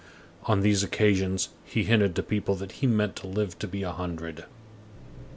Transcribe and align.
On 0.45 0.61
these 0.61 0.81
occasions, 0.81 1.49
he 1.63 1.83
hinted 1.83 2.15
to 2.15 2.23
people 2.23 2.55
that 2.55 2.71
he 2.71 2.87
meant 2.87 3.15
to 3.17 3.27
live 3.27 3.59
to 3.59 3.67
be 3.67 3.83
a 3.83 3.91
hundred. 3.91 4.45